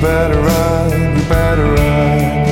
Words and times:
better 0.00 0.40
run, 0.40 1.18
you 1.18 1.28
better 1.28 1.64
run. 1.72 2.49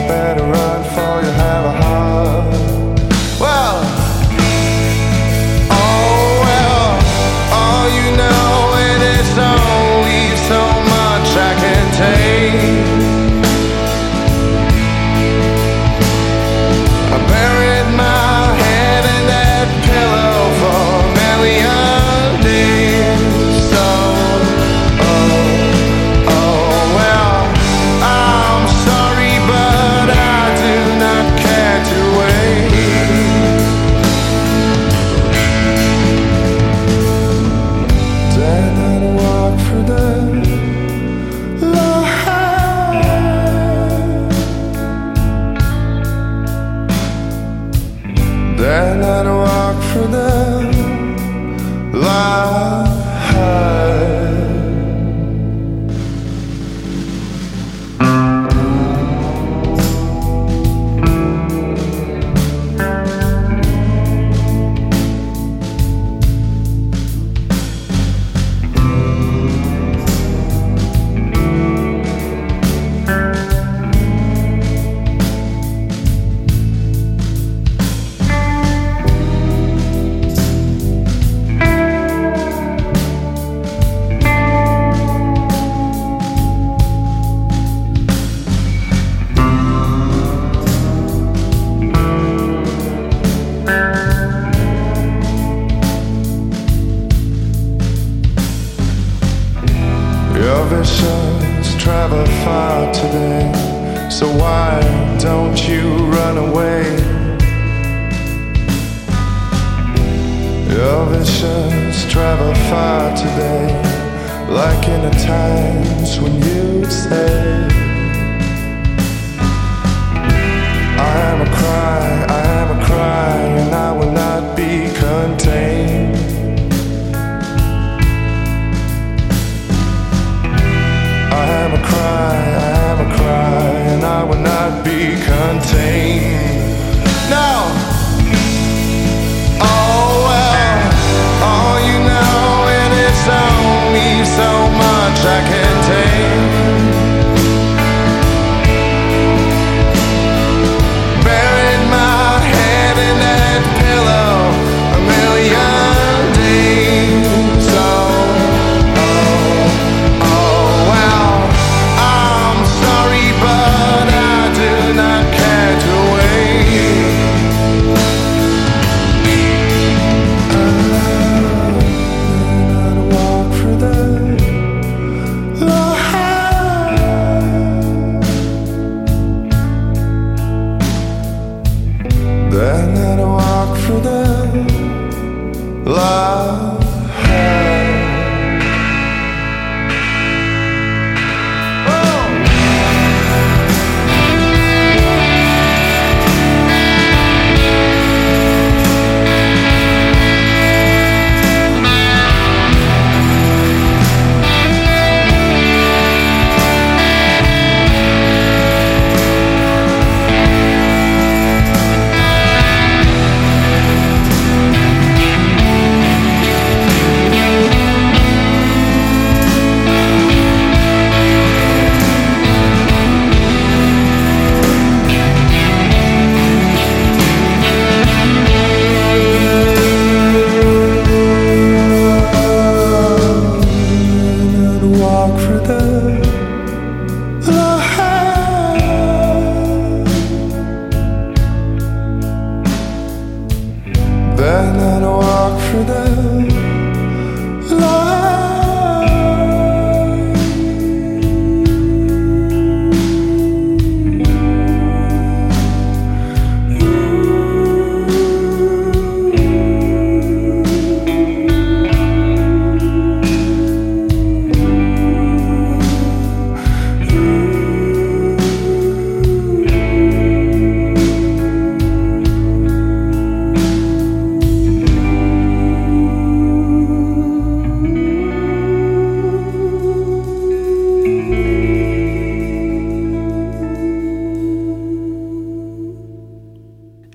like 114.49 114.89
in 114.89 115.03
the 115.03 115.11
times 115.27 116.19
when 116.21 116.35
you 116.43 116.85
say 116.87 117.88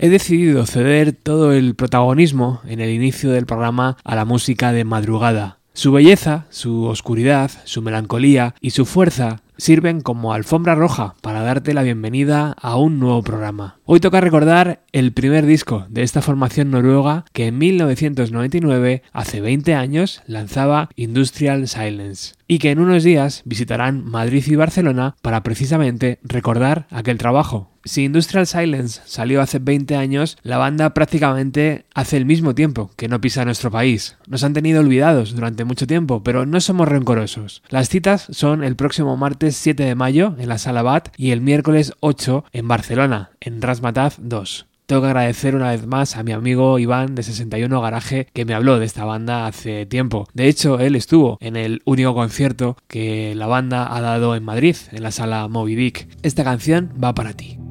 he 0.04 0.10
decidido 0.10 0.66
ceder 0.66 1.14
todo 1.14 1.54
el 1.54 1.76
protagonismo 1.76 2.60
en 2.68 2.82
el 2.82 2.90
inicio 2.90 3.32
del 3.32 3.46
programa 3.46 3.96
a 4.04 4.16
la 4.16 4.26
música 4.26 4.74
de 4.74 4.84
madrugada. 4.84 5.60
Su 5.72 5.94
belleza, 5.94 6.46
su 6.50 6.84
oscuridad, 6.84 7.50
su 7.64 7.82
melancolía 7.82 8.54
y 8.60 8.72
su 8.72 8.86
fuerza 8.86 9.44
sirven 9.56 10.02
como 10.02 10.34
alfombra 10.34 10.76
roja 10.76 11.16
para 11.22 11.42
darte 11.42 11.74
la 11.74 11.84
bienvenida 11.84 12.54
a 12.60 12.76
un 12.76 13.00
nuevo 13.00 13.24
programa. 13.24 13.78
Hoy 13.86 14.02
toca 14.02 14.20
recordar 14.20 14.84
el 14.92 15.14
primer 15.14 15.46
disco 15.46 15.86
de 15.88 16.04
esta 16.04 16.22
formación 16.22 16.70
noruega 16.70 17.24
que 17.32 17.48
en 17.48 17.58
1999, 17.58 19.04
hace 19.14 19.40
20 19.40 19.74
años, 19.74 20.22
lanzaba 20.28 20.90
Industrial 20.98 21.66
Silence 21.66 22.34
y 22.48 22.60
que 22.60 22.72
en 22.72 22.80
unos 22.80 23.04
días 23.04 23.42
visitarán 23.46 24.04
Madrid 24.06 24.44
y 24.48 24.56
Barcelona 24.56 25.16
para 25.22 25.44
precisamente 25.44 26.20
recordar 26.24 26.88
aquel 26.90 27.18
trabajo. 27.18 27.70
Si 27.86 28.06
Industrial 28.06 28.48
Silence 28.48 29.02
salió 29.06 29.42
hace 29.42 29.60
20 29.60 29.98
años, 29.98 30.38
la 30.42 30.58
banda 30.58 30.94
prácticamente 30.94 31.86
hace 31.94 32.16
el 32.16 32.26
mismo 32.26 32.56
tiempo 32.56 32.92
que 32.96 33.10
no 33.10 33.20
pisa 33.20 33.44
nuestro 33.44 33.72
país. 33.72 34.18
Nos 34.26 34.44
han 34.46 34.54
tenido 34.54 34.80
olvidados 34.80 35.36
durante 35.36 35.66
mucho 35.66 35.86
tiempo, 35.86 36.24
pero 36.24 36.46
no 36.46 36.62
somos 36.62 36.88
rencorosos. 36.88 37.62
Las 37.70 37.90
citas 37.90 38.28
son 38.30 38.64
el 38.64 38.78
próximo 38.78 39.18
martes 39.18 39.58
7 39.58 39.84
de 39.84 39.96
mayo 39.96 40.36
en 40.40 40.48
la 40.48 40.60
Sala 40.60 40.82
BAT 40.82 41.10
y 41.18 41.32
el 41.32 41.42
miércoles 41.42 41.94
8 42.00 42.46
en 42.54 42.68
Barcelona, 42.70 43.32
en 43.42 43.62
Rasmataz 43.62 44.16
2. 44.22 44.68
Tengo 44.86 45.02
que 45.02 45.08
agradecer 45.08 45.56
una 45.56 45.72
vez 45.72 45.86
más 45.88 46.18
a 46.18 46.24
mi 46.24 46.34
amigo 46.34 46.78
Iván 46.78 47.16
de 47.16 47.24
61 47.24 47.82
Garaje 47.82 48.28
que 48.34 48.46
me 48.46 48.54
habló 48.54 48.80
de 48.80 48.86
esta 48.86 49.06
banda 49.06 49.48
hace 49.48 49.86
tiempo. 49.86 50.28
De 50.34 50.48
hecho, 50.48 50.80
él 50.80 50.96
estuvo 50.96 51.38
en 51.40 51.56
el 51.56 51.82
único 51.86 52.14
concierto 52.14 52.78
que 52.88 53.34
la 53.36 53.48
banda 53.48 53.96
ha 53.96 54.02
dado 54.02 54.36
en 54.36 54.44
Madrid, 54.44 54.76
en 54.92 55.04
la 55.04 55.12
sala 55.12 55.48
Moby 55.48 55.76
Dick. 55.76 56.08
Esta 56.22 56.44
canción 56.44 56.92
va 57.02 57.14
para 57.14 57.34
ti. 57.34 57.63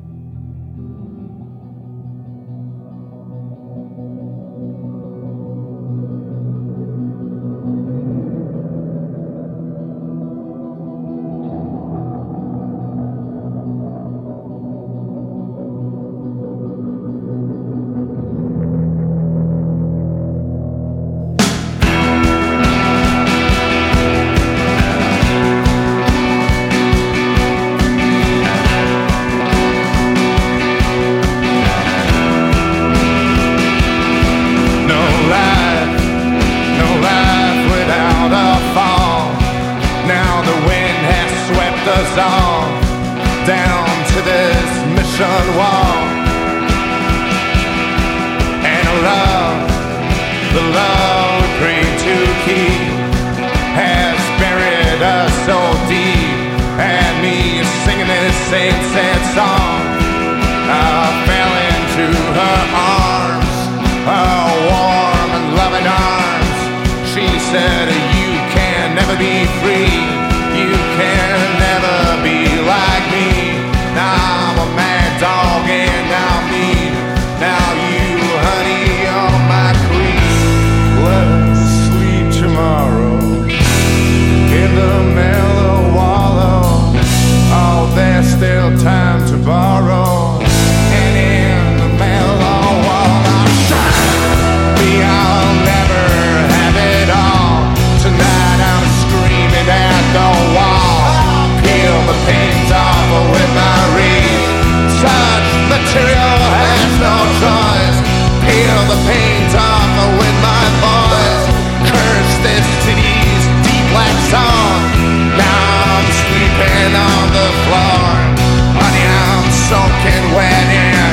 in, 120.17 120.25
wet 120.37 120.69
in. 120.69 121.13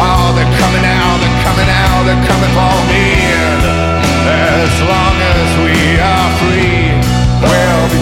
Oh, 0.00 0.32
they're 0.36 0.54
coming 0.60 0.84
out, 0.84 1.16
they're 1.22 1.40
coming 1.44 1.68
out, 1.68 2.00
they're 2.08 2.24
coming 2.30 2.52
for 2.56 2.76
me. 2.90 3.04
And 3.44 3.62
as 4.64 4.74
long 4.92 5.14
as 5.36 5.48
we 5.64 5.76
are 6.00 6.30
free, 6.40 6.96
we'll 7.42 7.88
be. 7.92 7.97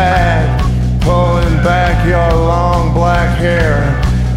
back, 0.00 0.48
pulling 1.02 1.56
back 1.62 1.96
your 2.08 2.32
long 2.52 2.94
black 2.94 3.36
hair. 3.36 3.76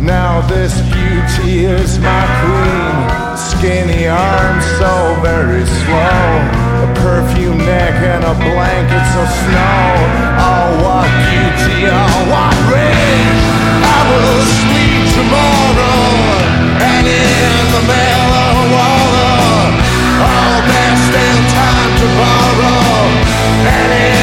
Now 0.01 0.41
this 0.53 0.73
beauty 0.91 1.63
is 1.63 1.91
my 1.99 2.23
queen, 2.41 2.95
skinny 3.49 4.03
arms 4.07 4.65
so 4.79 4.93
very 5.23 5.63
slow. 5.79 6.23
A 6.85 6.89
perfume 7.05 7.59
neck 7.59 7.95
and 8.11 8.23
a 8.33 8.35
blanket 8.47 9.05
so 9.15 9.23
snow. 9.43 9.87
Oh, 10.47 10.67
what 10.83 11.07
beauty, 11.23 11.79
oh, 11.87 12.17
what 12.31 12.55
rage. 12.73 13.45
I 13.95 13.99
will 14.09 14.43
sleep 14.59 15.01
tomorrow, 15.15 16.03
and 16.91 17.05
in 17.07 17.63
the 17.75 17.83
mellow 17.93 18.53
water, 18.75 19.31
oh, 20.27 20.55
there's 20.69 21.01
still 21.07 21.41
time 21.55 21.91
to 22.01 22.07
borrow. 22.19 22.83
And 23.79 24.22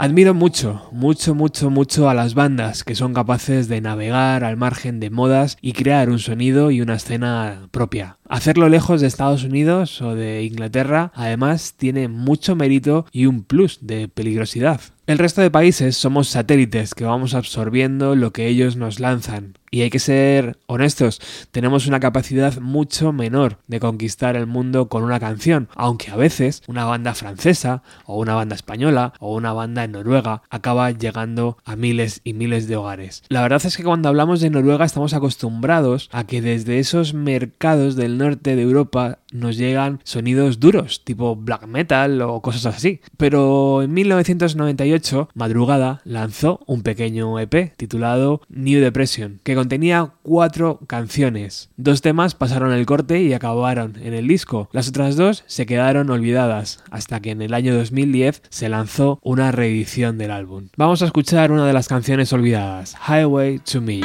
Admiro 0.00 0.32
mucho, 0.32 0.88
mucho, 0.92 1.34
mucho, 1.34 1.70
mucho 1.70 2.08
a 2.08 2.14
las 2.14 2.34
bandas 2.34 2.84
que 2.84 2.94
son 2.94 3.14
capaces 3.14 3.66
de 3.66 3.80
navegar 3.80 4.44
al 4.44 4.56
margen 4.56 5.00
de 5.00 5.10
modas 5.10 5.56
y 5.60 5.72
crear 5.72 6.08
un 6.08 6.20
sonido 6.20 6.70
y 6.70 6.80
una 6.80 6.94
escena 6.94 7.66
propia. 7.72 8.17
Hacerlo 8.28 8.68
lejos 8.68 9.00
de 9.00 9.06
Estados 9.06 9.42
Unidos 9.42 10.02
o 10.02 10.14
de 10.14 10.42
Inglaterra 10.42 11.12
además 11.14 11.74
tiene 11.78 12.08
mucho 12.08 12.56
mérito 12.56 13.06
y 13.10 13.24
un 13.24 13.42
plus 13.42 13.78
de 13.80 14.08
peligrosidad. 14.08 14.82
El 15.08 15.16
resto 15.16 15.40
de 15.40 15.50
países 15.50 15.96
somos 15.96 16.28
satélites 16.28 16.94
que 16.94 17.06
vamos 17.06 17.32
absorbiendo 17.32 18.14
lo 18.14 18.34
que 18.34 18.46
ellos 18.46 18.76
nos 18.76 19.00
lanzan. 19.00 19.54
Y 19.70 19.82
hay 19.82 19.90
que 19.90 19.98
ser 19.98 20.58
honestos, 20.66 21.20
tenemos 21.50 21.86
una 21.86 22.00
capacidad 22.00 22.58
mucho 22.58 23.12
menor 23.12 23.58
de 23.66 23.80
conquistar 23.80 24.36
el 24.36 24.46
mundo 24.46 24.88
con 24.88 25.04
una 25.04 25.20
canción, 25.20 25.68
aunque 25.74 26.10
a 26.10 26.16
veces 26.16 26.62
una 26.66 26.84
banda 26.84 27.14
francesa 27.14 27.82
o 28.04 28.18
una 28.18 28.34
banda 28.34 28.54
española 28.54 29.12
o 29.18 29.34
una 29.34 29.52
banda 29.52 29.84
en 29.84 29.92
Noruega 29.92 30.42
acaba 30.50 30.90
llegando 30.90 31.56
a 31.64 31.76
miles 31.76 32.20
y 32.24 32.32
miles 32.34 32.66
de 32.66 32.76
hogares. 32.76 33.22
La 33.28 33.42
verdad 33.42 33.64
es 33.64 33.76
que 33.76 33.84
cuando 33.84 34.08
hablamos 34.08 34.40
de 34.40 34.50
Noruega 34.50 34.84
estamos 34.84 35.14
acostumbrados 35.14 36.08
a 36.12 36.24
que 36.24 36.42
desde 36.42 36.78
esos 36.78 37.14
mercados 37.14 37.96
del 37.96 38.17
norte 38.18 38.56
de 38.56 38.62
Europa 38.62 39.18
nos 39.32 39.56
llegan 39.56 40.00
sonidos 40.04 40.60
duros, 40.60 41.04
tipo 41.04 41.36
black 41.36 41.66
metal 41.66 42.20
o 42.22 42.40
cosas 42.40 42.66
así. 42.66 43.00
Pero 43.16 43.82
en 43.82 43.92
1998, 43.92 45.28
Madrugada 45.34 46.00
lanzó 46.04 46.60
un 46.66 46.82
pequeño 46.82 47.38
EP 47.38 47.74
titulado 47.76 48.40
New 48.48 48.80
Depression, 48.80 49.40
que 49.42 49.54
contenía 49.54 50.12
cuatro 50.22 50.80
canciones. 50.86 51.70
Dos 51.76 52.00
temas 52.02 52.34
pasaron 52.34 52.72
el 52.72 52.86
corte 52.86 53.22
y 53.22 53.32
acabaron 53.32 53.94
en 54.02 54.14
el 54.14 54.28
disco. 54.28 54.68
Las 54.72 54.88
otras 54.88 55.16
dos 55.16 55.44
se 55.46 55.66
quedaron 55.66 56.10
olvidadas, 56.10 56.82
hasta 56.90 57.20
que 57.20 57.30
en 57.30 57.42
el 57.42 57.54
año 57.54 57.74
2010 57.74 58.42
se 58.48 58.68
lanzó 58.68 59.18
una 59.22 59.52
reedición 59.52 60.18
del 60.18 60.30
álbum. 60.30 60.68
Vamos 60.76 61.02
a 61.02 61.06
escuchar 61.06 61.52
una 61.52 61.66
de 61.66 61.72
las 61.72 61.88
canciones 61.88 62.32
olvidadas, 62.32 62.96
Highway 63.08 63.58
to 63.60 63.80
Me. 63.80 64.00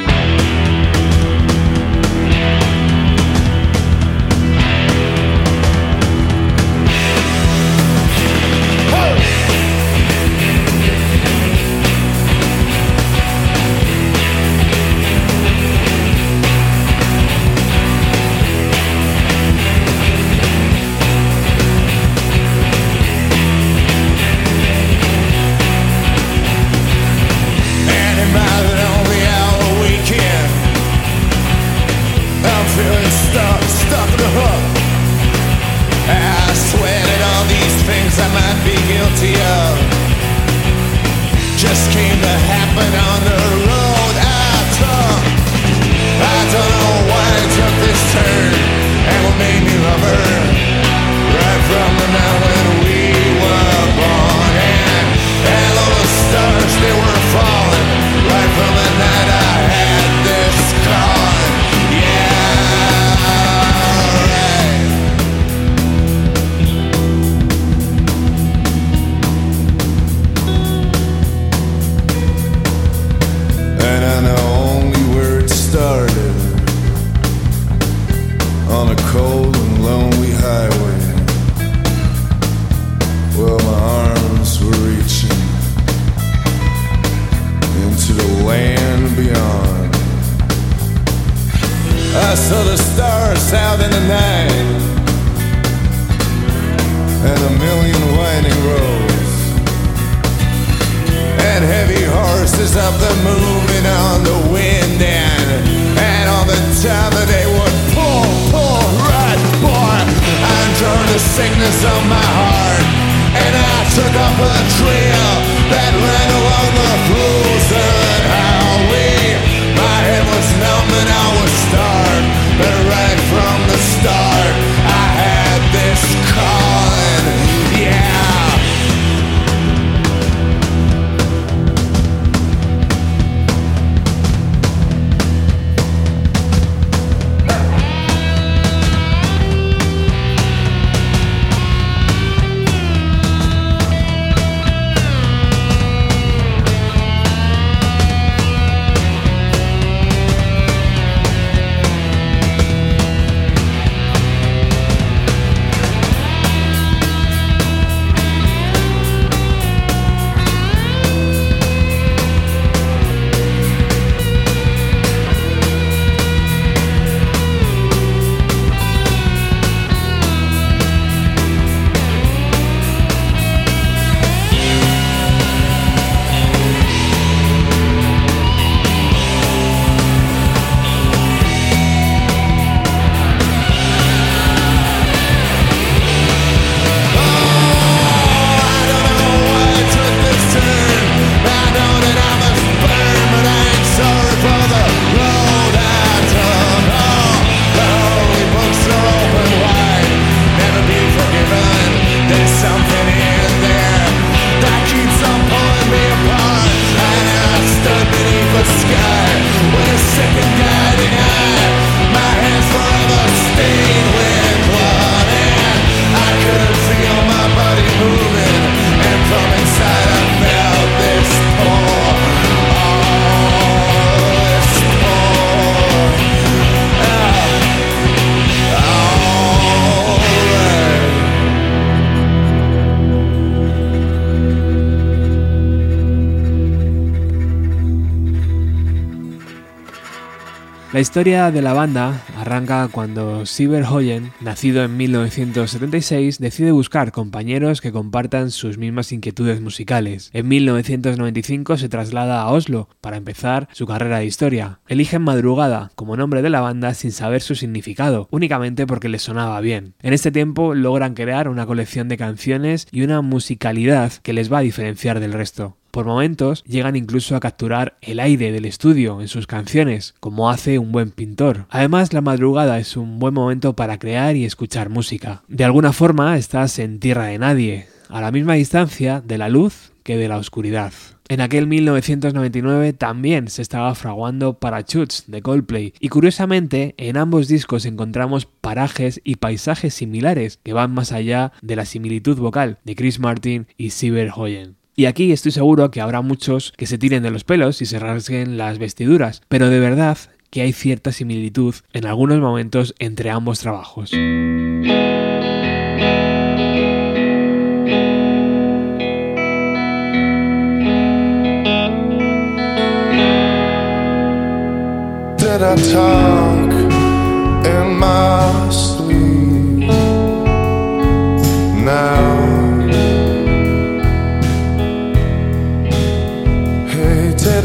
La 240.94 241.00
historia 241.00 241.50
de 241.50 241.60
la 241.60 241.72
banda 241.72 242.22
arranca 242.36 242.86
cuando 242.86 243.46
Sieber 243.46 243.82
Hoyen, 243.82 244.30
nacido 244.40 244.84
en 244.84 244.96
1976, 244.96 246.38
decide 246.38 246.70
buscar 246.70 247.10
compañeros 247.10 247.80
que 247.80 247.90
compartan 247.90 248.52
sus 248.52 248.78
mismas 248.78 249.10
inquietudes 249.10 249.60
musicales. 249.60 250.30
En 250.32 250.46
1995 250.46 251.78
se 251.78 251.88
traslada 251.88 252.42
a 252.42 252.48
Oslo 252.52 252.88
para 253.00 253.16
empezar 253.16 253.68
su 253.72 253.88
carrera 253.88 254.18
de 254.18 254.26
historia. 254.26 254.78
Eligen 254.86 255.22
Madrugada 255.22 255.90
como 255.96 256.16
nombre 256.16 256.42
de 256.42 256.50
la 256.50 256.60
banda 256.60 256.94
sin 256.94 257.10
saber 257.10 257.42
su 257.42 257.56
significado, 257.56 258.28
únicamente 258.30 258.86
porque 258.86 259.08
les 259.08 259.22
sonaba 259.22 259.60
bien. 259.60 259.94
En 260.00 260.12
este 260.12 260.30
tiempo 260.30 260.76
logran 260.76 261.14
crear 261.14 261.48
una 261.48 261.66
colección 261.66 262.06
de 262.06 262.18
canciones 262.18 262.86
y 262.92 263.02
una 263.02 263.20
musicalidad 263.20 264.12
que 264.22 264.32
les 264.32 264.52
va 264.52 264.58
a 264.58 264.62
diferenciar 264.62 265.18
del 265.18 265.32
resto. 265.32 265.76
Por 265.94 266.06
momentos 266.06 266.64
llegan 266.64 266.96
incluso 266.96 267.36
a 267.36 267.40
capturar 267.40 267.96
el 268.00 268.18
aire 268.18 268.50
del 268.50 268.64
estudio 268.64 269.20
en 269.20 269.28
sus 269.28 269.46
canciones, 269.46 270.16
como 270.18 270.50
hace 270.50 270.80
un 270.80 270.90
buen 270.90 271.12
pintor. 271.12 271.66
Además, 271.70 272.12
la 272.12 272.20
madrugada 272.20 272.80
es 272.80 272.96
un 272.96 273.20
buen 273.20 273.32
momento 273.32 273.76
para 273.76 274.00
crear 274.00 274.34
y 274.34 274.44
escuchar 274.44 274.88
música. 274.88 275.44
De 275.46 275.62
alguna 275.62 275.92
forma 275.92 276.36
estás 276.36 276.80
en 276.80 276.98
tierra 276.98 277.26
de 277.26 277.38
nadie, 277.38 277.86
a 278.08 278.20
la 278.20 278.32
misma 278.32 278.54
distancia 278.54 279.22
de 279.24 279.38
la 279.38 279.48
luz 279.48 279.92
que 280.02 280.16
de 280.16 280.26
la 280.26 280.38
oscuridad. 280.38 280.92
En 281.28 281.40
aquel 281.40 281.68
1999 281.68 282.92
también 282.94 283.46
se 283.46 283.62
estaba 283.62 283.94
fraguando 283.94 284.54
Parachutes 284.54 285.22
de 285.28 285.42
Coldplay 285.42 285.94
y 286.00 286.08
curiosamente 286.08 286.96
en 286.96 287.16
ambos 287.16 287.46
discos 287.46 287.86
encontramos 287.86 288.46
parajes 288.46 289.20
y 289.22 289.36
paisajes 289.36 289.94
similares 289.94 290.58
que 290.64 290.72
van 290.72 290.92
más 290.92 291.12
allá 291.12 291.52
de 291.62 291.76
la 291.76 291.84
similitud 291.84 292.36
vocal 292.36 292.78
de 292.82 292.96
Chris 292.96 293.20
Martin 293.20 293.68
y 293.76 293.90
Sieber 293.90 294.32
Hoyen. 294.34 294.74
Y 294.96 295.06
aquí 295.06 295.32
estoy 295.32 295.50
seguro 295.50 295.90
que 295.90 296.00
habrá 296.00 296.20
muchos 296.20 296.72
que 296.76 296.86
se 296.86 296.98
tiren 296.98 297.22
de 297.22 297.30
los 297.30 297.44
pelos 297.44 297.82
y 297.82 297.86
se 297.86 297.98
rasguen 297.98 298.56
las 298.56 298.78
vestiduras, 298.78 299.42
pero 299.48 299.68
de 299.68 299.80
verdad 299.80 300.18
que 300.50 300.62
hay 300.62 300.72
cierta 300.72 301.10
similitud 301.10 301.74
en 301.92 302.06
algunos 302.06 302.38
momentos 302.38 302.94
entre 303.00 303.30
ambos 303.30 303.58
trabajos. 303.58 304.12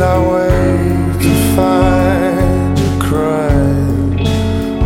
I 0.01 0.17
wait 0.31 1.21
to 1.23 1.31
find 1.55 2.79
you 2.79 2.91
crying 3.01 4.15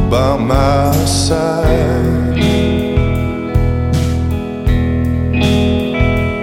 by 0.10 0.38
my 0.38 0.92
side? 1.06 2.36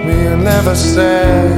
Me, 0.07 0.37
never 0.45 0.77
said 0.77 1.50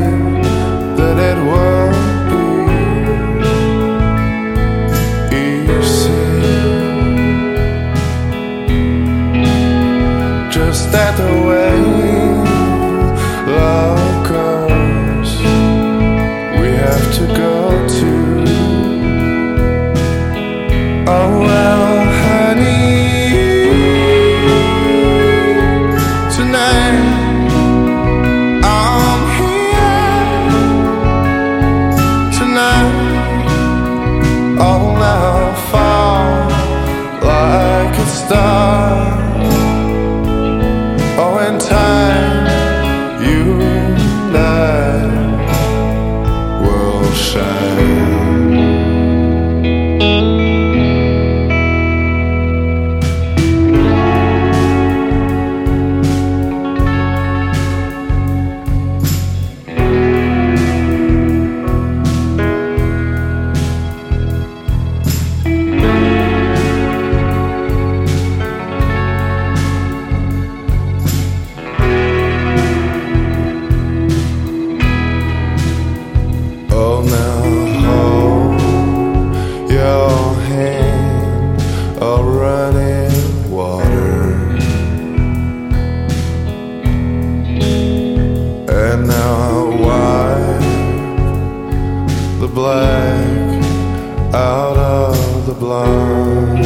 blood. 95.62 96.61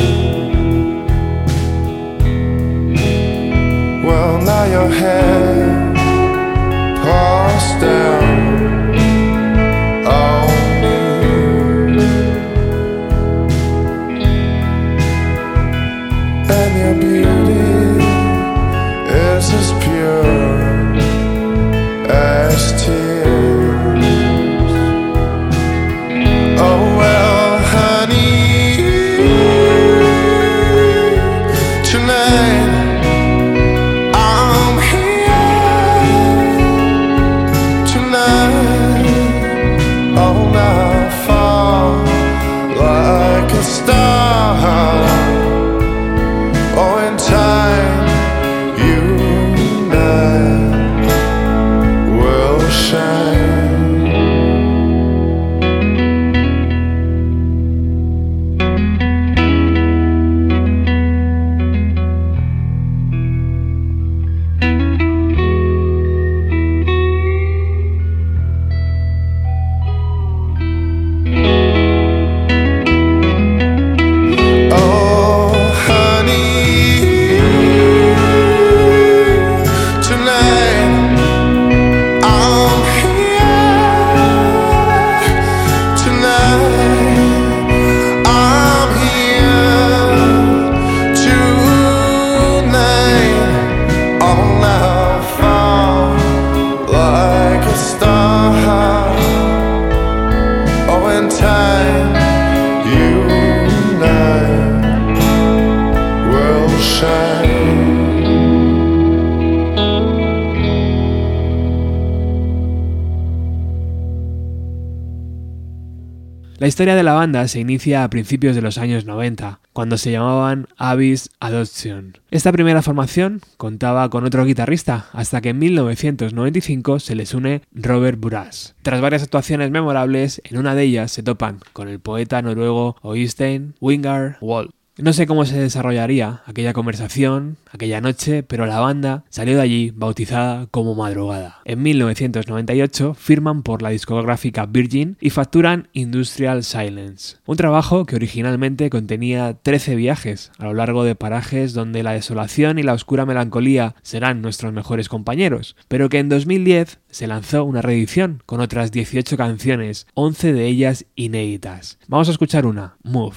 La 116.66 116.68
historia 116.68 116.96
de 116.96 117.04
la 117.04 117.12
banda 117.12 117.46
se 117.46 117.60
inicia 117.60 118.02
a 118.02 118.10
principios 118.10 118.56
de 118.56 118.60
los 118.60 118.76
años 118.76 119.04
90, 119.04 119.60
cuando 119.72 119.96
se 119.96 120.10
llamaban 120.10 120.66
Abyss 120.76 121.30
Adoption. 121.38 122.18
Esta 122.32 122.50
primera 122.50 122.82
formación 122.82 123.40
contaba 123.56 124.10
con 124.10 124.24
otro 124.24 124.44
guitarrista, 124.44 125.06
hasta 125.12 125.40
que 125.40 125.50
en 125.50 125.60
1995 125.60 126.98
se 126.98 127.14
les 127.14 127.34
une 127.34 127.62
Robert 127.72 128.18
Buras. 128.18 128.74
Tras 128.82 129.00
varias 129.00 129.22
actuaciones 129.22 129.70
memorables, 129.70 130.42
en 130.42 130.58
una 130.58 130.74
de 130.74 130.82
ellas 130.82 131.12
se 131.12 131.22
topan 131.22 131.60
con 131.72 131.86
el 131.86 132.00
poeta 132.00 132.42
noruego 132.42 132.96
Oystein 133.00 133.76
Wingar 133.80 134.38
Wolf. 134.40 134.72
No 134.98 135.12
sé 135.12 135.26
cómo 135.26 135.44
se 135.44 135.60
desarrollaría 135.60 136.40
aquella 136.46 136.72
conversación, 136.72 137.58
aquella 137.70 138.00
noche, 138.00 138.42
pero 138.42 138.64
la 138.64 138.80
banda 138.80 139.24
salió 139.28 139.56
de 139.56 139.60
allí 139.60 139.92
bautizada 139.94 140.68
como 140.70 140.94
Madrugada. 140.94 141.60
En 141.66 141.82
1998 141.82 143.12
firman 143.12 143.62
por 143.62 143.82
la 143.82 143.90
discográfica 143.90 144.64
Virgin 144.64 145.18
y 145.20 145.28
facturan 145.28 145.88
Industrial 145.92 146.64
Silence, 146.64 147.36
un 147.44 147.58
trabajo 147.58 148.06
que 148.06 148.16
originalmente 148.16 148.88
contenía 148.88 149.52
13 149.62 149.96
viajes 149.96 150.50
a 150.56 150.64
lo 150.64 150.72
largo 150.72 151.04
de 151.04 151.14
parajes 151.14 151.74
donde 151.74 152.02
la 152.02 152.12
desolación 152.12 152.78
y 152.78 152.82
la 152.82 152.94
oscura 152.94 153.26
melancolía 153.26 153.96
serán 154.00 154.40
nuestros 154.40 154.72
mejores 154.72 155.10
compañeros, 155.10 155.76
pero 155.88 156.08
que 156.08 156.20
en 156.20 156.30
2010 156.30 157.00
se 157.10 157.26
lanzó 157.26 157.64
una 157.64 157.82
reedición 157.82 158.42
con 158.46 158.60
otras 158.62 158.92
18 158.92 159.36
canciones, 159.36 160.06
11 160.14 160.54
de 160.54 160.66
ellas 160.66 161.04
inéditas. 161.16 161.98
Vamos 162.08 162.28
a 162.28 162.32
escuchar 162.32 162.64
una, 162.64 162.96
Move. 163.02 163.36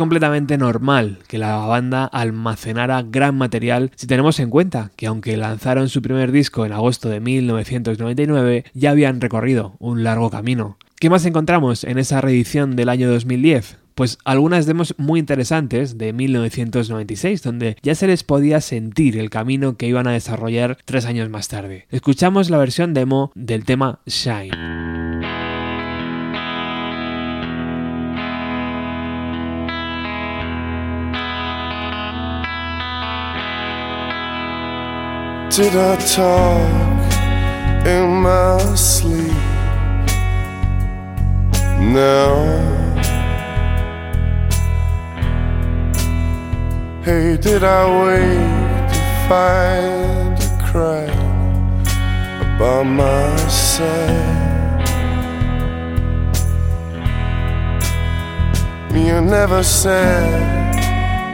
completamente 0.00 0.56
normal 0.56 1.18
que 1.28 1.36
la 1.36 1.56
banda 1.58 2.06
almacenara 2.06 3.02
gran 3.02 3.36
material 3.36 3.90
si 3.96 4.06
tenemos 4.06 4.40
en 4.40 4.48
cuenta 4.48 4.92
que 4.96 5.06
aunque 5.06 5.36
lanzaron 5.36 5.90
su 5.90 6.00
primer 6.00 6.32
disco 6.32 6.64
en 6.64 6.72
agosto 6.72 7.10
de 7.10 7.20
1999, 7.20 8.64
ya 8.72 8.92
habían 8.92 9.20
recorrido 9.20 9.74
un 9.78 10.02
largo 10.02 10.30
camino. 10.30 10.78
¿Qué 10.98 11.10
más 11.10 11.26
encontramos 11.26 11.84
en 11.84 11.98
esa 11.98 12.22
reedición 12.22 12.76
del 12.76 12.88
año 12.88 13.10
2010? 13.10 13.76
Pues 13.94 14.16
algunas 14.24 14.64
demos 14.64 14.94
muy 14.96 15.20
interesantes 15.20 15.98
de 15.98 16.14
1996, 16.14 17.42
donde 17.42 17.76
ya 17.82 17.94
se 17.94 18.06
les 18.06 18.24
podía 18.24 18.62
sentir 18.62 19.18
el 19.18 19.28
camino 19.28 19.76
que 19.76 19.86
iban 19.86 20.06
a 20.06 20.12
desarrollar 20.12 20.78
tres 20.86 21.04
años 21.04 21.28
más 21.28 21.48
tarde. 21.48 21.86
Escuchamos 21.90 22.48
la 22.48 22.56
versión 22.56 22.94
demo 22.94 23.32
del 23.34 23.66
tema 23.66 24.00
Shine. 24.06 25.09
Did 35.60 35.76
I 35.76 35.96
talk 35.96 37.86
in 37.86 38.22
my 38.22 38.74
sleep? 38.74 39.36
No. 41.78 42.24
Hey, 47.04 47.36
did 47.36 47.62
I 47.62 47.82
wake 48.00 48.88
to 48.94 49.00
find 49.28 50.38
a 50.48 50.50
crying 50.64 51.84
by 52.58 52.82
my 52.82 53.36
side? 53.48 54.80
You 58.94 59.20
never 59.20 59.62
said 59.62 60.72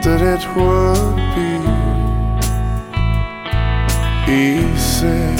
that 0.03 0.21
it 0.21 0.43
would 0.53 1.15
be 1.33 1.56
easy. 4.27 5.35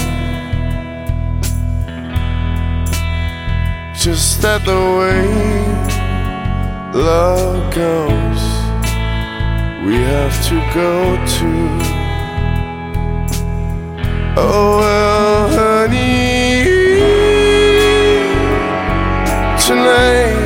Just 3.99 4.41
that 4.41 4.63
the 4.63 4.79
way 4.99 5.27
love 6.93 7.73
goes, 7.73 8.43
we 9.85 9.95
have 9.95 10.35
to 10.47 10.55
go 10.73 11.15
to. 11.37 11.51
Oh 14.39 14.77
well, 14.79 15.49
honey, 15.49 16.63
tonight 19.67 20.37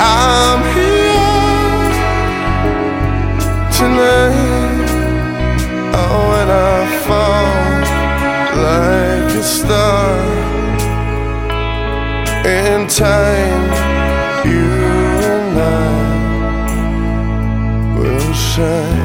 I'm 0.00 0.60
here 0.74 1.08
tonight. 3.78 4.37
Star 9.48 10.18
in 12.44 12.86
time. 12.86 13.64
You 14.44 14.68
and 15.32 15.58
I 15.58 15.88
will 17.98 18.32
shine 18.34 18.97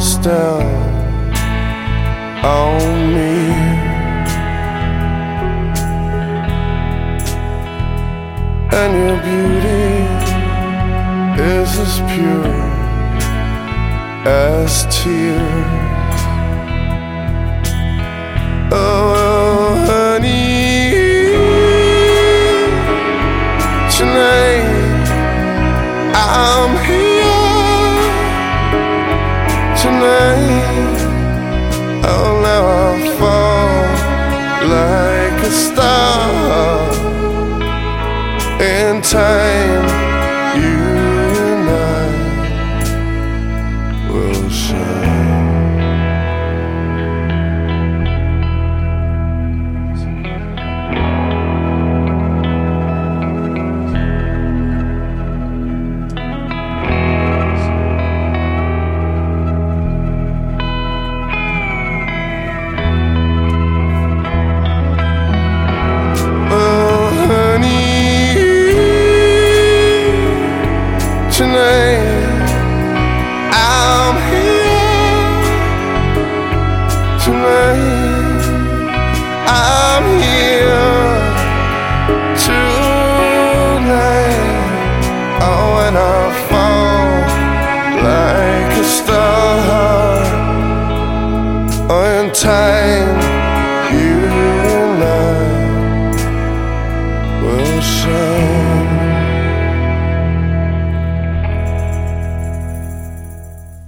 still 0.00 0.60
on 2.44 3.14
me. 3.14 3.36
And 8.78 8.92
your 9.02 9.18
beauty 9.26 9.86
is 11.42 11.70
as 11.78 11.94
pure 12.12 12.52
as 14.26 14.84
tears. 14.90 16.20
Oh, 18.72 19.15
stop 35.56 36.92
in 38.60 39.00
time. 39.02 39.75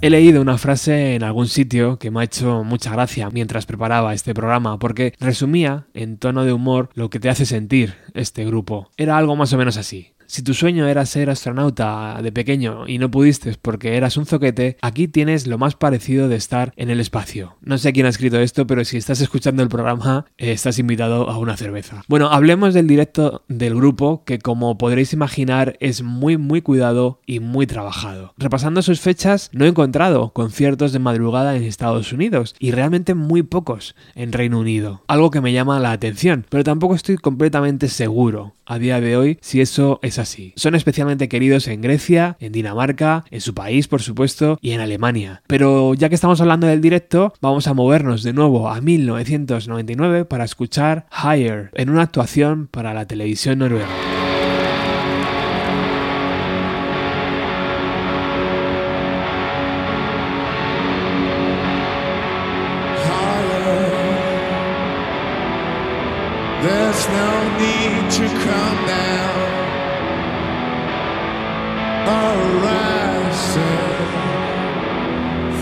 He 0.08 0.10
leído 0.10 0.40
una 0.40 0.56
frase 0.56 1.16
en 1.16 1.22
algún 1.22 1.48
sitio 1.48 1.98
que 1.98 2.10
me 2.10 2.20
ha 2.20 2.24
hecho 2.24 2.64
mucha 2.64 2.90
gracia 2.90 3.28
mientras 3.28 3.66
preparaba 3.66 4.14
este 4.14 4.32
programa, 4.32 4.78
porque 4.78 5.12
resumía 5.20 5.86
en 5.92 6.16
tono 6.16 6.46
de 6.46 6.54
humor 6.54 6.88
lo 6.94 7.10
que 7.10 7.20
te 7.20 7.28
hace 7.28 7.44
sentir 7.44 7.94
este 8.14 8.46
grupo. 8.46 8.90
Era 8.96 9.18
algo 9.18 9.36
más 9.36 9.52
o 9.52 9.58
menos 9.58 9.76
así. 9.76 10.14
Si 10.30 10.42
tu 10.42 10.52
sueño 10.52 10.86
era 10.86 11.06
ser 11.06 11.30
astronauta 11.30 12.20
de 12.22 12.30
pequeño 12.32 12.86
y 12.86 12.98
no 12.98 13.10
pudiste 13.10 13.56
porque 13.62 13.96
eras 13.96 14.18
un 14.18 14.26
zoquete, 14.26 14.76
aquí 14.82 15.08
tienes 15.08 15.46
lo 15.46 15.56
más 15.56 15.74
parecido 15.74 16.28
de 16.28 16.36
estar 16.36 16.74
en 16.76 16.90
el 16.90 17.00
espacio. 17.00 17.56
No 17.62 17.78
sé 17.78 17.94
quién 17.94 18.04
ha 18.04 18.10
escrito 18.10 18.38
esto, 18.38 18.66
pero 18.66 18.84
si 18.84 18.98
estás 18.98 19.22
escuchando 19.22 19.62
el 19.62 19.70
programa, 19.70 20.26
eh, 20.36 20.52
estás 20.52 20.78
invitado 20.78 21.30
a 21.30 21.38
una 21.38 21.56
cerveza. 21.56 22.02
Bueno, 22.08 22.28
hablemos 22.28 22.74
del 22.74 22.86
directo 22.86 23.42
del 23.48 23.74
grupo, 23.74 24.22
que 24.26 24.38
como 24.38 24.76
podréis 24.76 25.14
imaginar 25.14 25.78
es 25.80 26.02
muy 26.02 26.36
muy 26.36 26.60
cuidado 26.60 27.22
y 27.24 27.40
muy 27.40 27.66
trabajado. 27.66 28.34
Repasando 28.36 28.82
sus 28.82 29.00
fechas, 29.00 29.48
no 29.54 29.64
he 29.64 29.68
encontrado 29.68 30.34
conciertos 30.34 30.92
de 30.92 30.98
madrugada 30.98 31.56
en 31.56 31.62
Estados 31.62 32.12
Unidos 32.12 32.54
y 32.58 32.72
realmente 32.72 33.14
muy 33.14 33.42
pocos 33.42 33.96
en 34.14 34.32
Reino 34.32 34.60
Unido. 34.60 35.04
Algo 35.08 35.30
que 35.30 35.40
me 35.40 35.54
llama 35.54 35.80
la 35.80 35.92
atención, 35.92 36.44
pero 36.50 36.64
tampoco 36.64 36.94
estoy 36.94 37.16
completamente 37.16 37.88
seguro 37.88 38.56
a 38.68 38.78
día 38.78 39.00
de 39.00 39.16
hoy 39.16 39.38
si 39.40 39.62
eso 39.62 39.98
es 40.02 40.17
así. 40.18 40.52
Son 40.56 40.74
especialmente 40.74 41.28
queridos 41.28 41.68
en 41.68 41.80
Grecia, 41.80 42.36
en 42.40 42.52
Dinamarca, 42.52 43.24
en 43.30 43.40
su 43.40 43.54
país 43.54 43.88
por 43.88 44.02
supuesto 44.02 44.58
y 44.60 44.72
en 44.72 44.80
Alemania. 44.80 45.42
Pero 45.46 45.94
ya 45.94 46.08
que 46.08 46.14
estamos 46.14 46.40
hablando 46.40 46.66
del 46.66 46.80
directo, 46.80 47.32
vamos 47.40 47.66
a 47.66 47.74
movernos 47.74 48.22
de 48.22 48.32
nuevo 48.32 48.68
a 48.68 48.80
1999 48.80 50.24
para 50.24 50.44
escuchar 50.44 51.06
Higher 51.12 51.70
en 51.74 51.90
una 51.90 52.02
actuación 52.02 52.68
para 52.68 52.94
la 52.94 53.06
televisión 53.06 53.58
noruega. 53.58 53.88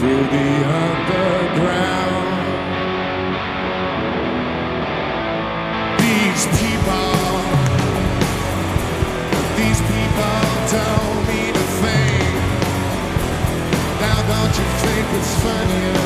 Through 0.07 0.29
the 0.39 0.51
underground. 0.85 2.29
These 5.99 6.47
people, 6.61 7.11
these 9.57 9.81
people. 9.91 10.37
Now 14.05 14.19
don't 14.31 14.55
you 14.61 14.69
think 14.85 15.07
it's 15.19 15.35
funnier 15.43 15.99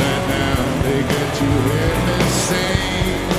that 0.00 0.20
now 0.40 0.60
they 0.84 1.00
get 1.14 1.30
you 1.42 1.52
the 2.08 3.33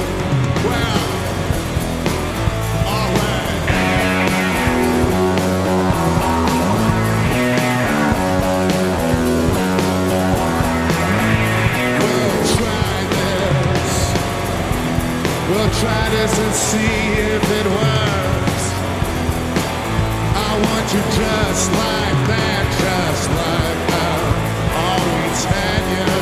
try 15.86 16.10
this 16.10 16.34
and 16.40 16.54
see 16.70 17.02
if 17.36 17.46
it 17.60 17.68
works. 17.80 18.66
I 20.48 20.52
want 20.66 20.86
you 20.94 21.02
just 21.22 21.66
like 21.84 22.20
that, 22.32 22.64
just 22.86 23.26
like 23.42 23.82
I 23.94 24.16
always 24.90 25.42
had 25.54 25.84
you. 25.96 26.14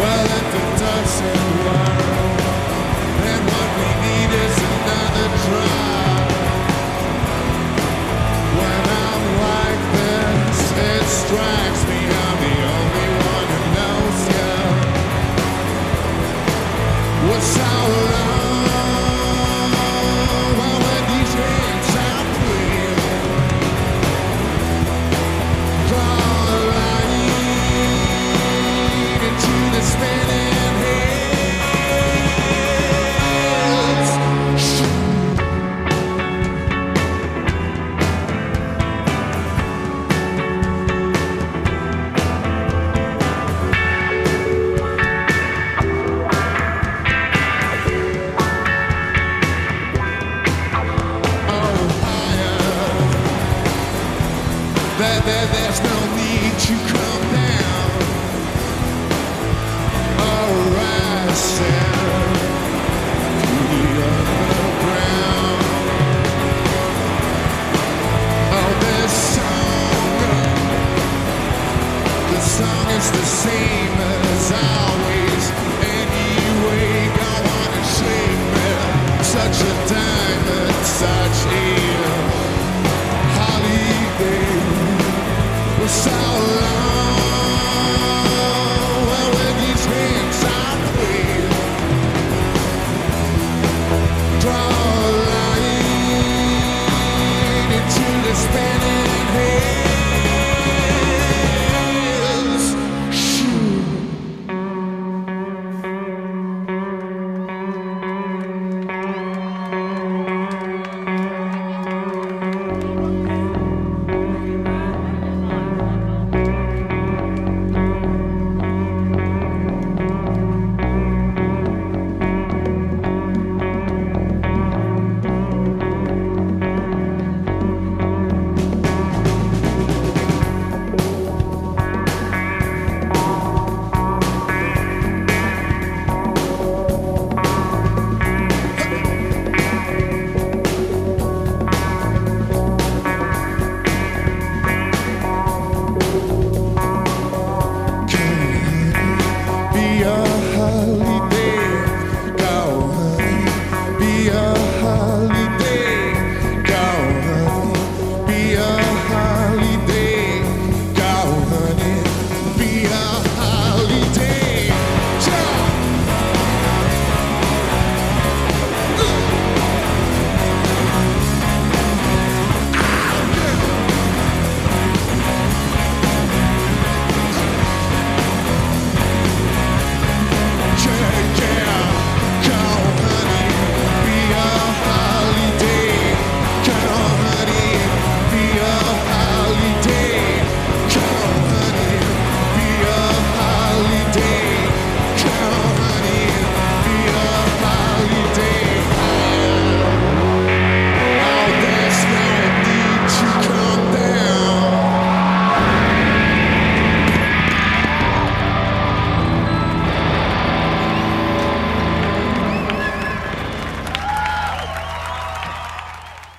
Well, 0.00 0.26
if 0.40 0.48
it 0.62 0.70
doesn't 0.86 1.46
work, 1.66 2.40
then 3.22 3.40
what 3.52 3.68
we 3.78 3.88
need 4.06 4.30
is 4.46 4.54
another 4.74 5.28
try. 5.46 6.10
When 8.58 8.82
I'm 9.06 9.24
like 9.46 9.82
this, 9.98 10.58
it 10.90 11.04
strikes 11.20 11.61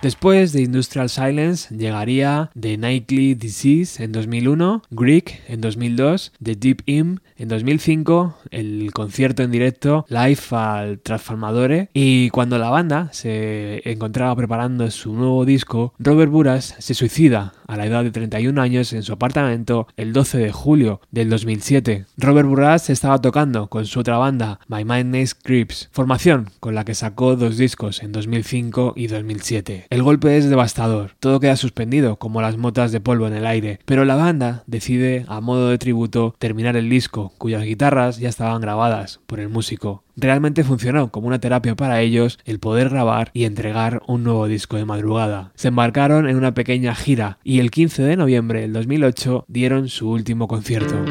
Después 0.03 0.51
de 0.51 0.63
Industrial 0.63 1.07
Silence 1.07 1.73
llegaría 1.73 2.51
The 2.59 2.77
Nightly 2.77 3.35
Disease 3.35 4.03
en 4.03 4.11
2001, 4.11 4.81
Greek 4.91 5.41
en 5.47 5.61
2002, 5.61 6.33
The 6.43 6.55
Deep 6.57 6.81
Im 6.87 7.19
en 7.37 7.47
2005, 7.47 8.35
el 8.51 8.91
concierto 8.91 9.43
en 9.43 9.51
directo 9.51 10.05
Live 10.09 10.41
al 10.51 10.99
Transformadore 10.99 11.89
y 11.93 12.29
cuando 12.31 12.57
la 12.57 12.69
banda 12.69 13.07
se 13.13 13.81
encontraba 13.89 14.35
preparando 14.35 14.91
su 14.91 15.13
nuevo 15.13 15.45
disco, 15.45 15.93
Robert 15.99 16.31
Buras 16.31 16.75
se 16.79 16.93
suicida 16.93 17.53
a 17.67 17.77
la 17.77 17.85
edad 17.85 18.03
de 18.03 18.11
31 18.11 18.61
años 18.61 18.93
en 18.93 19.03
su 19.03 19.13
apartamento 19.13 19.87
el 19.97 20.13
12 20.13 20.37
de 20.37 20.51
julio 20.51 21.01
del 21.11 21.29
2007. 21.29 22.05
Robert 22.17 22.47
Burras 22.47 22.89
estaba 22.89 23.19
tocando 23.19 23.67
con 23.67 23.85
su 23.85 24.01
otra 24.01 24.17
banda, 24.17 24.59
My 24.67 24.85
Madness 24.85 25.33
Creeps, 25.33 25.89
formación 25.91 26.49
con 26.59 26.75
la 26.75 26.85
que 26.85 26.93
sacó 26.93 27.35
dos 27.35 27.57
discos 27.57 28.03
en 28.03 28.11
2005 28.11 28.93
y 28.95 29.07
2007. 29.07 29.87
El 29.89 30.02
golpe 30.03 30.37
es 30.37 30.49
devastador, 30.49 31.11
todo 31.19 31.39
queda 31.39 31.55
suspendido 31.55 32.17
como 32.17 32.41
las 32.41 32.57
motas 32.57 32.91
de 32.91 32.99
polvo 32.99 33.27
en 33.27 33.33
el 33.33 33.45
aire, 33.45 33.79
pero 33.85 34.05
la 34.05 34.15
banda 34.15 34.63
decide, 34.67 35.25
a 35.27 35.41
modo 35.41 35.69
de 35.69 35.77
tributo, 35.77 36.35
terminar 36.39 36.75
el 36.75 36.89
disco, 36.89 37.33
cuyas 37.37 37.63
guitarras 37.63 38.19
ya 38.19 38.29
estaban 38.29 38.61
grabadas 38.61 39.19
por 39.25 39.39
el 39.39 39.49
músico. 39.49 40.03
Realmente 40.15 40.63
funcionó 40.63 41.11
como 41.11 41.27
una 41.27 41.39
terapia 41.39 41.75
para 41.75 42.01
ellos 42.01 42.39
el 42.45 42.59
poder 42.59 42.89
grabar 42.89 43.31
y 43.33 43.45
entregar 43.45 44.01
un 44.07 44.23
nuevo 44.23 44.47
disco 44.47 44.77
de 44.77 44.85
madrugada. 44.85 45.51
Se 45.55 45.69
embarcaron 45.69 46.29
en 46.29 46.37
una 46.37 46.53
pequeña 46.53 46.93
gira 46.93 47.39
y 47.43 47.59
el 47.59 47.71
15 47.71 48.03
de 48.03 48.17
noviembre 48.17 48.61
del 48.61 48.73
2008 48.73 49.45
dieron 49.47 49.89
su 49.89 50.09
último 50.09 50.47
concierto. 50.47 51.03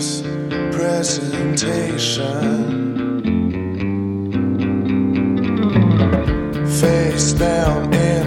this 0.00 0.22
presentation. 0.74 1.90
Face 6.80 7.32
down 7.34 7.92
in 7.92 8.19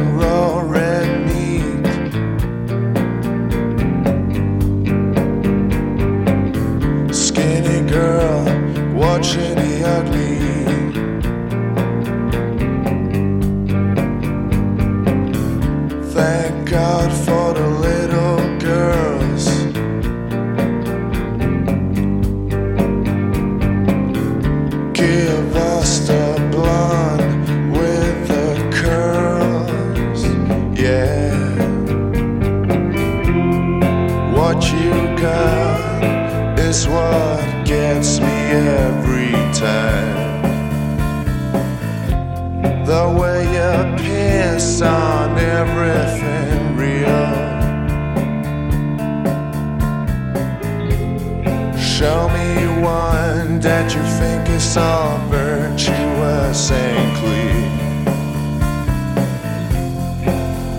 all 54.78 55.18
virtuous 55.28 56.72
and 56.72 57.18
clean. 57.18 57.72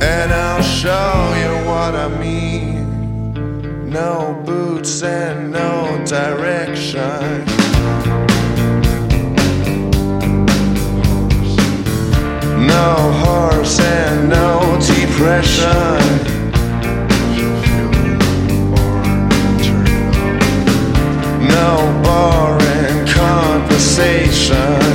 And 0.03 0.33
I'll 0.33 0.63
show 0.63 1.35
you 1.43 1.69
what 1.69 1.95
I 1.95 2.09
mean. 2.19 3.91
No 3.91 4.43
boots 4.45 5.03
and 5.03 5.53
no 5.53 6.03
direction. 6.05 7.45
No 12.67 13.13
horse 13.23 13.79
and 13.81 14.29
no 14.29 14.79
depression. 14.81 16.01
No 21.49 22.03
bar 22.03 22.44
sensation 23.97 24.94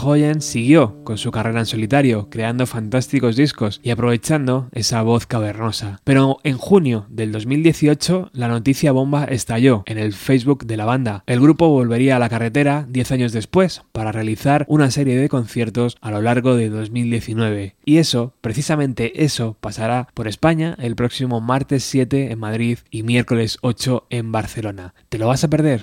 Silverhoyen 0.00 0.40
siguió 0.40 1.04
con 1.04 1.18
su 1.18 1.30
carrera 1.30 1.60
en 1.60 1.66
solitario, 1.66 2.30
creando 2.30 2.66
fantásticos 2.66 3.36
discos 3.36 3.80
y 3.82 3.90
aprovechando 3.90 4.68
esa 4.72 5.02
voz 5.02 5.26
cavernosa. 5.26 6.00
Pero 6.04 6.38
en 6.42 6.56
junio 6.56 7.06
del 7.10 7.32
2018 7.32 8.30
la 8.32 8.48
noticia 8.48 8.92
bomba 8.92 9.24
estalló 9.24 9.82
en 9.84 9.98
el 9.98 10.14
Facebook 10.14 10.64
de 10.64 10.78
la 10.78 10.86
banda. 10.86 11.22
El 11.26 11.40
grupo 11.40 11.68
volvería 11.68 12.16
a 12.16 12.18
la 12.18 12.30
carretera 12.30 12.86
10 12.88 13.12
años 13.12 13.32
después 13.32 13.82
para 13.92 14.10
realizar 14.10 14.64
una 14.68 14.90
serie 14.90 15.18
de 15.18 15.28
conciertos 15.28 15.98
a 16.00 16.10
lo 16.10 16.22
largo 16.22 16.56
de 16.56 16.70
2019. 16.70 17.76
Y 17.84 17.98
eso, 17.98 18.32
precisamente 18.40 19.24
eso, 19.24 19.58
pasará 19.60 20.08
por 20.14 20.28
España 20.28 20.76
el 20.78 20.96
próximo 20.96 21.42
martes 21.42 21.84
7 21.84 22.32
en 22.32 22.38
Madrid 22.38 22.78
y 22.90 23.02
miércoles 23.02 23.58
8 23.60 24.06
en 24.08 24.32
Barcelona. 24.32 24.94
¿Te 25.10 25.18
lo 25.18 25.26
vas 25.26 25.44
a 25.44 25.48
perder? 25.48 25.82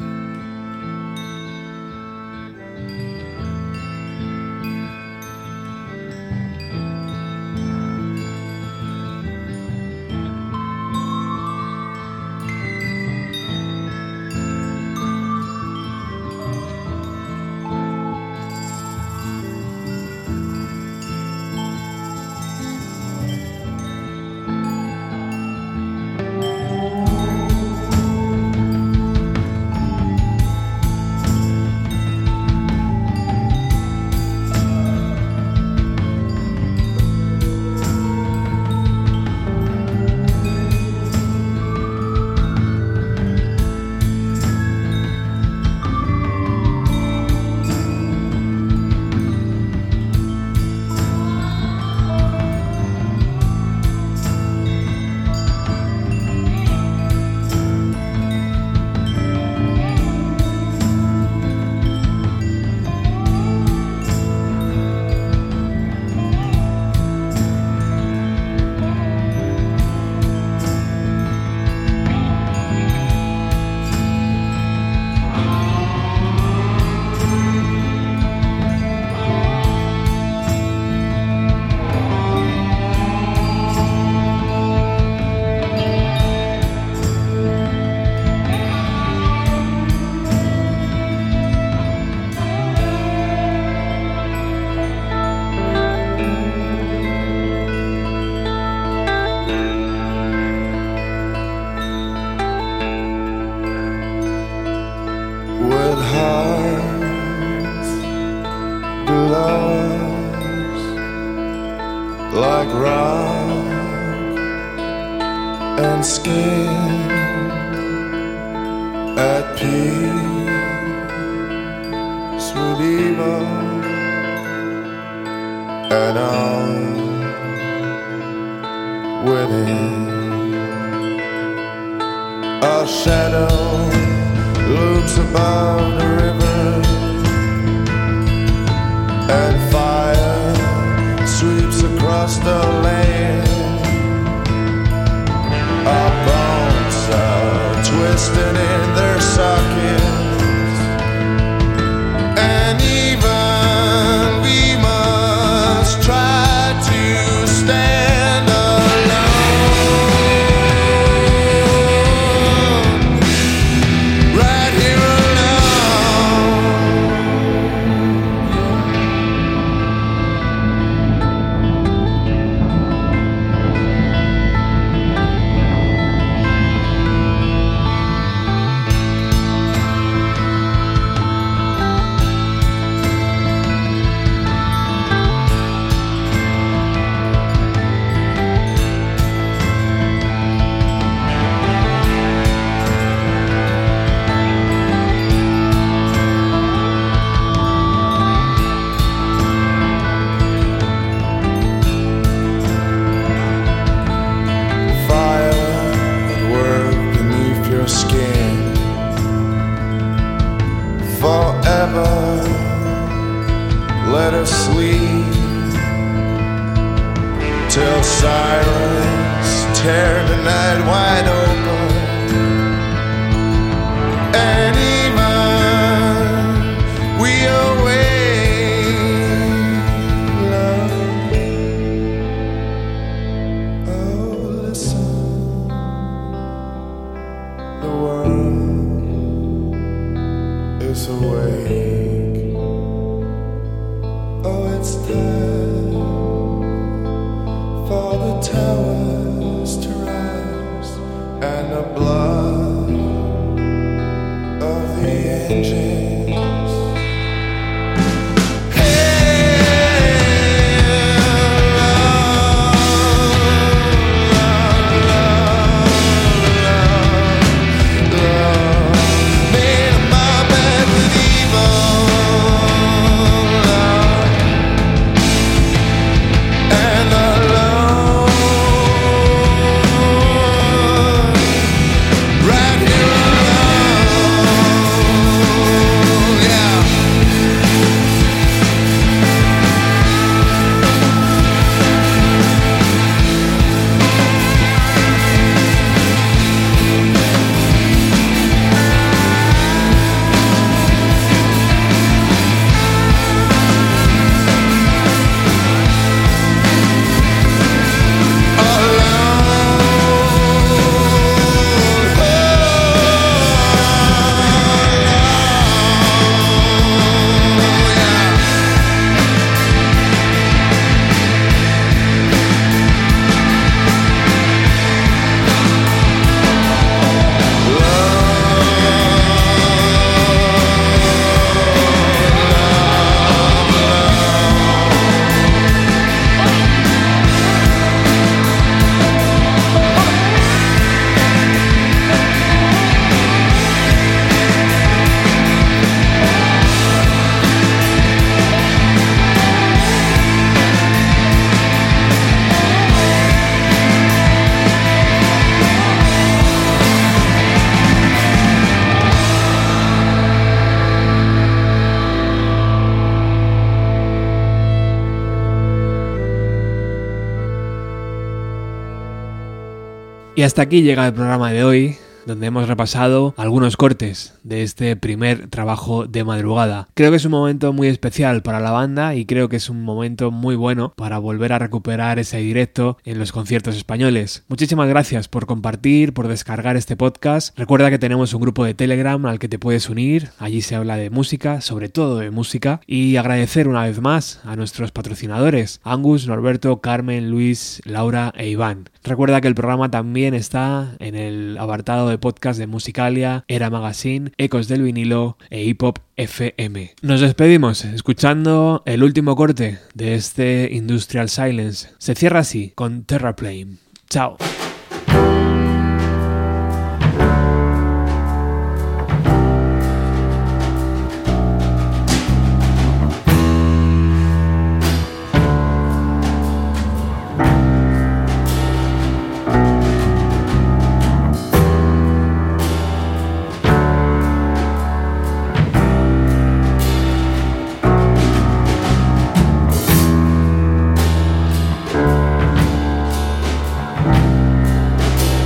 Y 370.37 370.43
hasta 370.43 370.61
aquí 370.61 370.83
llega 370.83 371.07
el 371.07 371.13
programa 371.13 371.51
de 371.51 371.63
hoy 371.63 371.97
donde 372.27 372.47
hemos 372.47 372.67
repasado 372.67 373.33
algunos 373.37 373.77
cortes 373.77 374.35
de 374.43 374.61
este 374.61 374.95
primer 374.97 375.47
trabajo 375.47 376.05
de 376.05 376.23
madrugada. 376.23 376.89
Creo 376.93 377.09
que 377.09 377.17
es 377.17 377.25
un 377.25 377.31
momento 377.31 377.71
muy 377.73 377.87
especial 377.87 378.43
para 378.43 378.59
la 378.59 378.71
banda 378.71 379.15
y 379.15 379.25
creo 379.25 379.47
que 379.49 379.55
es 379.55 379.69
un 379.69 379.81
momento 379.81 380.29
muy 380.29 380.55
bueno 380.55 380.93
para 380.95 381.19
volver 381.19 381.53
a 381.53 381.59
recuperar 381.59 382.19
ese 382.19 382.37
directo 382.37 382.97
en 383.05 383.17
los 383.17 383.31
conciertos 383.31 383.77
españoles. 383.77 384.43
Muchísimas 384.49 384.89
gracias 384.89 385.29
por 385.29 385.45
compartir, 385.45 386.13
por 386.13 386.27
descargar 386.27 386.75
este 386.75 386.97
podcast. 386.97 387.57
Recuerda 387.57 387.89
que 387.89 387.99
tenemos 387.99 388.33
un 388.33 388.41
grupo 388.41 388.65
de 388.65 388.73
Telegram 388.73 389.25
al 389.25 389.39
que 389.39 389.47
te 389.47 389.57
puedes 389.57 389.89
unir. 389.89 390.29
Allí 390.37 390.61
se 390.61 390.75
habla 390.75 390.97
de 390.97 391.09
música, 391.09 391.61
sobre 391.61 391.87
todo 391.87 392.17
de 392.19 392.31
música. 392.31 392.81
Y 392.85 393.15
agradecer 393.15 393.69
una 393.69 393.83
vez 393.83 394.01
más 394.01 394.41
a 394.43 394.57
nuestros 394.57 394.91
patrocinadores, 394.91 395.79
Angus, 395.83 396.27
Norberto, 396.27 396.81
Carmen, 396.81 397.31
Luis, 397.31 397.81
Laura 397.85 398.33
e 398.35 398.49
Iván. 398.49 398.89
Recuerda 399.03 399.39
que 399.39 399.47
el 399.47 399.55
programa 399.55 399.89
también 399.89 400.33
está 400.33 400.95
en 400.99 401.15
el 401.15 401.57
apartado 401.57 402.09
podcast 402.19 402.59
de 402.59 402.67
Musicalia, 402.67 403.43
Era 403.47 403.69
Magazine, 403.69 404.31
Ecos 404.37 404.67
del 404.67 404.81
Vinilo 404.81 405.37
e 405.49 405.63
Hip 405.63 405.83
Hop 405.83 405.99
FM. 406.15 406.95
Nos 407.01 407.21
despedimos 407.21 407.85
escuchando 407.85 408.83
el 408.85 409.03
último 409.03 409.35
corte 409.35 409.79
de 409.93 410.15
este 410.15 410.69
Industrial 410.71 411.29
Silence. 411.29 411.89
Se 411.97 412.15
cierra 412.15 412.39
así 412.39 412.71
con 412.75 413.03
Terraplane. 413.03 413.77
Chao. 414.09 414.37